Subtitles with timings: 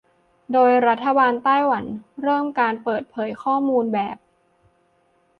[0.53, 1.85] โดยรัฐบาลไต้หวัน
[2.23, 4.17] เริ่มการเปิดเผยข้อมูลแบบ